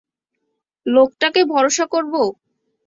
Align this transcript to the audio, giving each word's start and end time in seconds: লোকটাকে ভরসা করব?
লোকটাকে 0.85 1.41
ভরসা 1.45 1.85
করব? 1.93 2.13